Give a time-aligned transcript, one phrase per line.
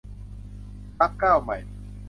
[0.97, 1.57] พรรคก้าวใหม่